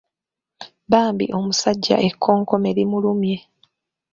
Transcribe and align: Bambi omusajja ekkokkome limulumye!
Bambi 0.91 1.25
omusajja 1.37 1.95
ekkokkome 2.07 2.69
limulumye! 2.77 3.37